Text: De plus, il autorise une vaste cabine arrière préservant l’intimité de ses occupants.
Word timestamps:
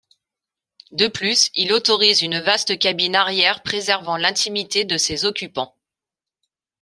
De 0.89 1.07
plus, 1.07 1.51
il 1.53 1.71
autorise 1.73 2.23
une 2.23 2.39
vaste 2.39 2.79
cabine 2.79 3.15
arrière 3.15 3.61
préservant 3.61 4.17
l’intimité 4.17 4.83
de 4.83 4.97
ses 4.97 5.25
occupants. 5.25 5.77